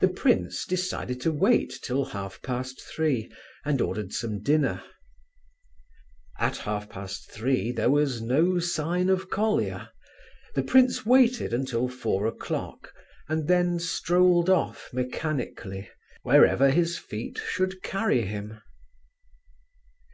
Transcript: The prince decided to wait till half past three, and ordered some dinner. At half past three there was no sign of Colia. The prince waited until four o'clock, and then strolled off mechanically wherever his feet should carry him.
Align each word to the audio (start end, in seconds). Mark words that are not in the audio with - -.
The 0.00 0.08
prince 0.08 0.64
decided 0.64 1.20
to 1.20 1.30
wait 1.32 1.78
till 1.82 2.02
half 2.06 2.40
past 2.40 2.80
three, 2.80 3.30
and 3.62 3.78
ordered 3.78 4.14
some 4.14 4.42
dinner. 4.42 4.82
At 6.38 6.56
half 6.56 6.88
past 6.88 7.30
three 7.30 7.70
there 7.70 7.90
was 7.90 8.22
no 8.22 8.58
sign 8.58 9.10
of 9.10 9.28
Colia. 9.28 9.92
The 10.54 10.62
prince 10.62 11.04
waited 11.04 11.52
until 11.52 11.88
four 11.90 12.26
o'clock, 12.26 12.94
and 13.28 13.46
then 13.48 13.78
strolled 13.78 14.48
off 14.48 14.88
mechanically 14.94 15.90
wherever 16.22 16.70
his 16.70 16.96
feet 16.96 17.36
should 17.46 17.82
carry 17.82 18.22
him. 18.22 18.62